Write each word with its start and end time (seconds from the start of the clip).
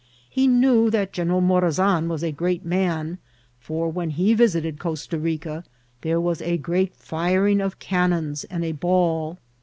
He 0.31 0.47
knew 0.47 0.89
that 0.89 1.13
General 1.13 1.41
Morazan 1.41 2.07
was 2.09 2.23
a 2.23 2.31
great 2.31 2.65
man, 2.65 3.19
for 3.59 3.87
when 3.87 4.09
be 4.09 4.33
visited 4.33 4.79
Costa 4.79 5.19
Rica 5.19 5.63
there 6.01 6.19
was 6.19 6.41
a 6.41 6.57
great 6.57 6.95
firing 6.95 7.61
of 7.61 7.77
cannons 7.77 8.43
and 8.45 8.65
a 8.65 8.71
ball. 8.71 9.37